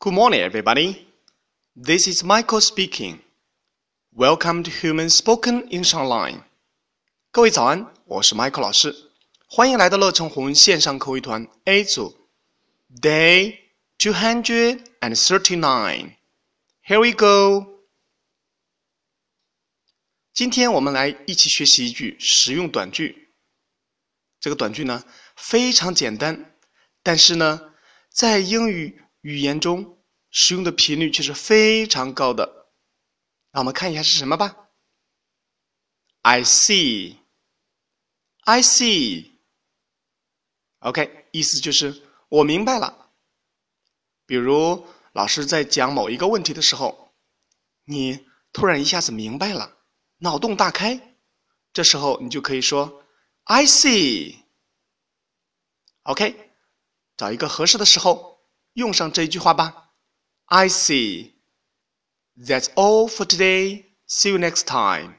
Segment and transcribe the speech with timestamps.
[0.00, 1.06] Good morning, everybody.
[1.74, 3.20] This is Michael speaking.
[4.12, 6.42] Welcome to Human Spoken English Online.
[7.30, 9.10] 各位早安，我是 Michael 老师，
[9.46, 12.16] 欢迎来到乐成红线上口语团 A 组，
[13.00, 13.58] Day
[13.98, 16.16] two hundred and thirty-nine.
[16.86, 17.82] Here we go.
[20.32, 23.34] 今天我们来一起学习一句实用短句。
[24.38, 26.54] 这个短句呢非常简单，
[27.02, 27.72] 但是呢，
[28.10, 32.67] 在英语 语言中使用的频率却是非常高的。
[33.51, 34.69] 那我们看一下是什么吧。
[36.21, 37.17] I see,
[38.41, 39.31] I see.
[40.79, 43.11] OK，意思就是我明白了。
[44.25, 47.13] 比如老师在讲某一个问题的时候，
[47.85, 49.77] 你突然一下子明白了，
[50.17, 51.17] 脑洞大开，
[51.73, 53.03] 这时候你就可以说
[53.43, 54.37] I see。
[56.03, 56.51] OK，
[57.17, 58.30] 找一个合适的时候
[58.74, 59.90] 用上这一句话吧。
[60.46, 61.32] I see.
[62.38, 63.86] That's all for today.
[64.06, 65.14] See you next time.